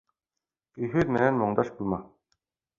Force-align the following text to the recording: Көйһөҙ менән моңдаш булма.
Көйһөҙ 0.77 1.13
менән 1.17 1.39
моңдаш 1.43 1.73
булма. 1.79 2.03